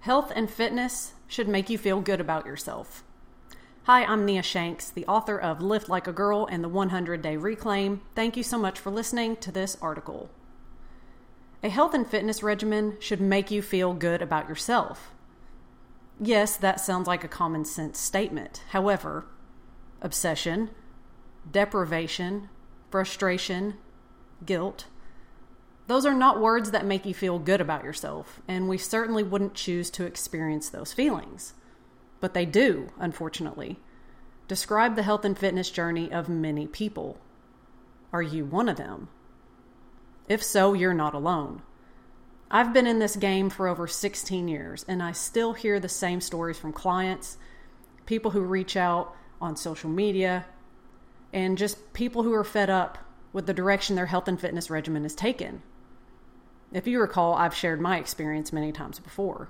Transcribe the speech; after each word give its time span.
Health 0.00 0.32
and 0.34 0.50
fitness 0.50 1.12
should 1.26 1.46
make 1.46 1.68
you 1.68 1.76
feel 1.76 2.00
good 2.00 2.22
about 2.22 2.46
yourself. 2.46 3.04
Hi, 3.82 4.02
I'm 4.02 4.24
Nia 4.24 4.42
Shanks, 4.42 4.88
the 4.88 5.06
author 5.06 5.38
of 5.38 5.60
Lift 5.60 5.90
Like 5.90 6.06
a 6.06 6.12
Girl 6.12 6.46
and 6.50 6.64
the 6.64 6.70
100 6.70 7.20
Day 7.20 7.36
Reclaim. 7.36 8.00
Thank 8.14 8.34
you 8.34 8.42
so 8.42 8.56
much 8.56 8.78
for 8.78 8.90
listening 8.90 9.36
to 9.36 9.52
this 9.52 9.76
article. 9.82 10.30
A 11.62 11.68
health 11.68 11.92
and 11.92 12.06
fitness 12.06 12.42
regimen 12.42 12.96
should 12.98 13.20
make 13.20 13.50
you 13.50 13.60
feel 13.60 13.92
good 13.92 14.22
about 14.22 14.48
yourself. 14.48 15.12
Yes, 16.18 16.56
that 16.56 16.80
sounds 16.80 17.06
like 17.06 17.22
a 17.22 17.28
common 17.28 17.66
sense 17.66 17.98
statement. 17.98 18.62
However, 18.70 19.26
obsession, 20.00 20.70
deprivation, 21.50 22.48
frustration, 22.90 23.74
guilt, 24.46 24.86
those 25.90 26.06
are 26.06 26.14
not 26.14 26.38
words 26.38 26.70
that 26.70 26.86
make 26.86 27.04
you 27.04 27.12
feel 27.12 27.40
good 27.40 27.60
about 27.60 27.82
yourself, 27.82 28.40
and 28.46 28.68
we 28.68 28.78
certainly 28.78 29.24
wouldn't 29.24 29.54
choose 29.54 29.90
to 29.90 30.04
experience 30.04 30.68
those 30.68 30.92
feelings. 30.92 31.52
But 32.20 32.32
they 32.32 32.46
do, 32.46 32.92
unfortunately. 32.96 33.80
Describe 34.46 34.94
the 34.94 35.02
health 35.02 35.24
and 35.24 35.36
fitness 35.36 35.68
journey 35.68 36.12
of 36.12 36.28
many 36.28 36.68
people. 36.68 37.18
Are 38.12 38.22
you 38.22 38.44
one 38.44 38.68
of 38.68 38.76
them? 38.76 39.08
If 40.28 40.44
so, 40.44 40.74
you're 40.74 40.94
not 40.94 41.12
alone. 41.12 41.62
I've 42.52 42.72
been 42.72 42.86
in 42.86 43.00
this 43.00 43.16
game 43.16 43.50
for 43.50 43.66
over 43.66 43.88
16 43.88 44.46
years, 44.46 44.84
and 44.86 45.02
I 45.02 45.10
still 45.10 45.54
hear 45.54 45.80
the 45.80 45.88
same 45.88 46.20
stories 46.20 46.56
from 46.56 46.72
clients, 46.72 47.36
people 48.06 48.30
who 48.30 48.42
reach 48.42 48.76
out 48.76 49.16
on 49.40 49.56
social 49.56 49.90
media, 49.90 50.46
and 51.32 51.58
just 51.58 51.92
people 51.94 52.22
who 52.22 52.32
are 52.32 52.44
fed 52.44 52.70
up 52.70 52.98
with 53.32 53.46
the 53.46 53.54
direction 53.54 53.96
their 53.96 54.06
health 54.06 54.28
and 54.28 54.40
fitness 54.40 54.70
regimen 54.70 55.04
is 55.04 55.16
taken. 55.16 55.64
If 56.72 56.86
you 56.86 57.00
recall, 57.00 57.34
I've 57.34 57.54
shared 57.54 57.80
my 57.80 57.98
experience 57.98 58.52
many 58.52 58.72
times 58.72 58.98
before. 58.98 59.48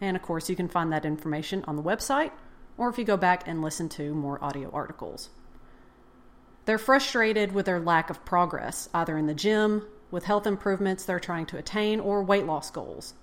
And 0.00 0.16
of 0.16 0.22
course, 0.22 0.50
you 0.50 0.56
can 0.56 0.68
find 0.68 0.92
that 0.92 1.04
information 1.04 1.64
on 1.66 1.76
the 1.76 1.82
website 1.82 2.32
or 2.78 2.88
if 2.88 2.96
you 2.96 3.04
go 3.04 3.16
back 3.16 3.46
and 3.46 3.60
listen 3.60 3.88
to 3.90 4.14
more 4.14 4.42
audio 4.42 4.70
articles. 4.72 5.30
They're 6.64 6.78
frustrated 6.78 7.52
with 7.52 7.66
their 7.66 7.80
lack 7.80 8.08
of 8.08 8.24
progress, 8.24 8.88
either 8.94 9.18
in 9.18 9.26
the 9.26 9.34
gym, 9.34 9.86
with 10.10 10.24
health 10.24 10.46
improvements 10.46 11.04
they're 11.04 11.18
trying 11.18 11.46
to 11.46 11.58
attain, 11.58 11.98
or 11.98 12.22
weight 12.22 12.46
loss 12.46 12.70
goals. 12.70 13.14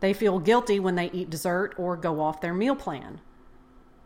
They 0.00 0.12
feel 0.12 0.38
guilty 0.38 0.78
when 0.78 0.94
they 0.94 1.10
eat 1.10 1.30
dessert 1.30 1.74
or 1.76 1.96
go 1.96 2.20
off 2.20 2.40
their 2.40 2.54
meal 2.54 2.76
plan. 2.76 3.20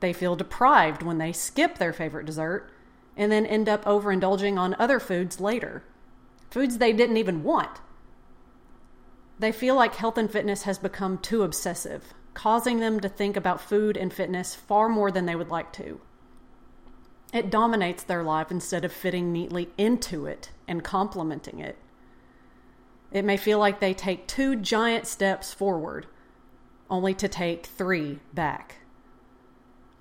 They 0.01 0.13
feel 0.13 0.37
deprived 0.37 1.03
when 1.03 1.19
they 1.19 1.33
skip 1.33 1.79
their 1.79 1.93
favorite 1.93 2.27
dessert 2.27 2.71
and 3.17 3.31
then 3.31 3.45
end 3.45 3.69
up 3.69 3.85
overindulging 3.85 4.57
on 4.57 4.77
other 4.79 5.01
foods 5.01 5.41
later. 5.41 5.83
Foods 6.51 6.79
they 6.79 6.93
didn't 6.93 7.17
even 7.17 7.43
want. 7.43 7.81
They 9.39 9.53
feel 9.53 9.77
like 9.77 9.95
health 9.95 10.19
and 10.19 10.31
fitness 10.31 10.63
has 10.63 10.79
become 10.79 11.19
too 11.19 11.43
obsessive, 11.43 12.13
causing 12.35 12.81
them 12.81 12.99
to 13.01 13.09
think 13.09 13.37
about 13.37 13.61
food 13.61 13.97
and 13.97 14.13
fitness 14.13 14.55
far 14.55 14.89
more 14.89 15.11
than 15.11 15.27
they 15.27 15.37
would 15.37 15.49
like 15.49 15.73
to. 15.75 16.01
It 17.33 17.51
dominates 17.51 18.03
their 18.03 18.23
life 18.23 18.51
instead 18.51 18.85
of 18.85 18.93
fitting 18.93 19.33
neatly 19.33 19.69
into 19.77 20.27
it 20.27 20.51
and 20.67 20.83
complementing 20.83 21.61
it. 21.61 21.77
It 23.13 23.25
may 23.25 23.37
feel 23.37 23.59
like 23.59 23.81
they 23.81 23.95
take 23.95 24.27
two 24.27 24.57
giant 24.57 25.07
steps 25.07 25.53
forward, 25.53 26.07
only 26.91 27.15
to 27.15 27.29
take 27.29 27.67
three 27.67 28.21
back. 28.35 28.77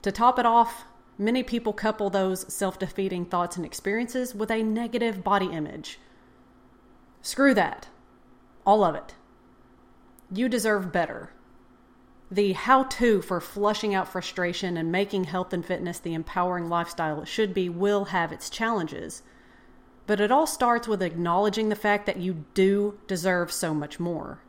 To 0.02 0.12
top 0.12 0.40
it 0.40 0.46
off, 0.46 0.86
many 1.18 1.44
people 1.44 1.74
couple 1.74 2.10
those 2.10 2.52
self 2.52 2.80
defeating 2.80 3.26
thoughts 3.26 3.56
and 3.56 3.66
experiences 3.66 4.34
with 4.34 4.50
a 4.50 4.64
negative 4.64 5.24
body 5.24 5.48
image. 5.48 6.00
Screw 7.22 7.54
that. 7.54 7.88
All 8.66 8.84
of 8.84 8.96
it. 8.96 9.16
You 10.32 10.50
deserve 10.50 10.92
better. 10.92 11.32
The 12.30 12.52
how 12.52 12.84
to 12.84 13.22
for 13.22 13.40
flushing 13.40 13.96
out 13.96 14.10
frustration 14.10 14.76
and 14.76 14.92
making 14.92 15.24
health 15.24 15.54
and 15.54 15.66
fitness 15.66 16.00
the 16.00 16.14
empowering 16.14 16.68
lifestyle 16.68 17.22
it 17.22 17.30
should 17.30 17.54
be 17.54 17.70
will 17.70 18.06
have 18.06 18.34
its 18.34 18.50
challenges. 18.50 19.24
But 20.06 20.20
it 20.20 20.32
all 20.32 20.48
starts 20.48 20.88
with 20.88 21.02
acknowledging 21.02 21.70
the 21.70 21.76
fact 21.76 22.06
that 22.06 22.18
you 22.18 22.46
do 22.54 23.00
deserve 23.08 23.52
so 23.52 23.74
much 23.74 24.00
more. 24.00 24.40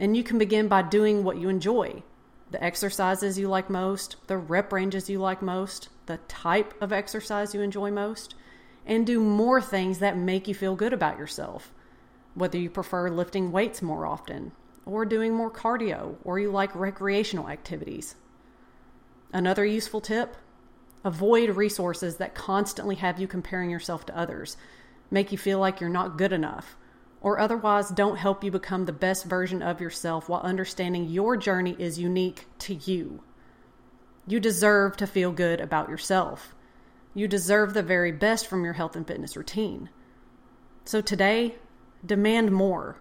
And 0.00 0.16
you 0.16 0.24
can 0.24 0.38
begin 0.38 0.66
by 0.66 0.82
doing 0.82 1.22
what 1.22 1.38
you 1.38 1.48
enjoy 1.48 2.02
the 2.50 2.62
exercises 2.62 3.36
you 3.36 3.48
like 3.48 3.68
most, 3.68 4.14
the 4.28 4.38
rep 4.38 4.72
ranges 4.72 5.10
you 5.10 5.18
like 5.18 5.42
most, 5.42 5.88
the 6.06 6.18
type 6.28 6.72
of 6.80 6.92
exercise 6.92 7.52
you 7.52 7.60
enjoy 7.60 7.90
most, 7.90 8.36
and 8.86 9.04
do 9.04 9.18
more 9.18 9.60
things 9.60 9.98
that 9.98 10.16
make 10.16 10.46
you 10.46 10.54
feel 10.54 10.76
good 10.76 10.92
about 10.92 11.18
yourself. 11.18 11.72
Whether 12.34 12.58
you 12.58 12.70
prefer 12.70 13.10
lifting 13.10 13.50
weights 13.50 13.82
more 13.82 14.06
often, 14.06 14.52
or 14.86 15.04
doing 15.04 15.34
more 15.34 15.50
cardio, 15.50 16.16
or 16.24 16.38
you 16.38 16.50
like 16.50 16.74
recreational 16.74 17.48
activities. 17.48 18.14
Another 19.32 19.64
useful 19.64 20.00
tip 20.00 20.36
avoid 21.04 21.50
resources 21.50 22.16
that 22.16 22.34
constantly 22.34 22.94
have 22.94 23.20
you 23.20 23.28
comparing 23.28 23.70
yourself 23.70 24.06
to 24.06 24.18
others, 24.18 24.56
make 25.10 25.30
you 25.30 25.38
feel 25.38 25.58
like 25.58 25.80
you're 25.80 25.90
not 25.90 26.16
good 26.16 26.32
enough, 26.32 26.76
or 27.20 27.38
otherwise 27.38 27.90
don't 27.90 28.16
help 28.16 28.42
you 28.42 28.50
become 28.50 28.86
the 28.86 28.92
best 28.92 29.24
version 29.24 29.62
of 29.62 29.80
yourself 29.80 30.28
while 30.28 30.40
understanding 30.40 31.04
your 31.04 31.36
journey 31.36 31.76
is 31.78 31.98
unique 31.98 32.46
to 32.58 32.74
you. 32.74 33.22
You 34.26 34.40
deserve 34.40 34.96
to 34.96 35.06
feel 35.06 35.32
good 35.32 35.60
about 35.60 35.90
yourself. 35.90 36.54
You 37.14 37.28
deserve 37.28 37.74
the 37.74 37.82
very 37.82 38.10
best 38.10 38.46
from 38.46 38.64
your 38.64 38.72
health 38.72 38.96
and 38.96 39.06
fitness 39.06 39.36
routine. 39.36 39.90
So 40.84 41.00
today, 41.00 41.56
demand 42.04 42.50
more. 42.50 43.00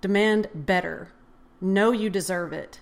Demand 0.00 0.48
better. 0.54 1.08
Know 1.60 1.90
you 1.90 2.08
deserve 2.08 2.52
it. 2.52 2.80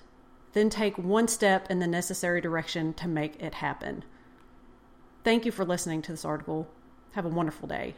Then 0.53 0.69
take 0.69 0.99
one 0.99 1.29
step 1.29 1.71
in 1.71 1.79
the 1.79 1.87
necessary 1.87 2.41
direction 2.41 2.93
to 2.95 3.09
make 3.09 3.43
it 3.43 3.55
happen. 3.55 4.05
Thank 5.25 5.45
you 5.45 5.53
for 5.53 5.65
listening 5.65 6.03
to 6.03 6.13
this 6.13 6.25
article. 6.25 6.69
Have 7.13 7.25
a 7.25 7.31
wonderful 7.31 7.69
day. 7.69 7.95